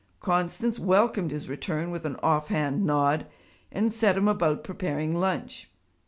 Constance 0.19 0.79
welcomed 0.79 1.29
his 1.29 1.47
return 1.47 1.91
with 1.91 2.07
an 2.07 2.15
off 2.23 2.47
hand 2.47 2.83
nod 2.83 3.27
and 3.71 3.93
set 3.93 4.17
him 4.17 4.27
about 4.27 4.63
preparing 4.63 5.15
lunch. 5.19 5.69